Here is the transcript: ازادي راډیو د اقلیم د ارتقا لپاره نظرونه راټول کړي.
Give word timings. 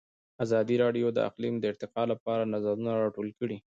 ازادي 0.43 0.75
راډیو 0.83 1.07
د 1.13 1.17
اقلیم 1.29 1.55
د 1.59 1.63
ارتقا 1.71 2.03
لپاره 2.11 2.49
نظرونه 2.53 2.91
راټول 3.01 3.29
کړي. 3.39 3.57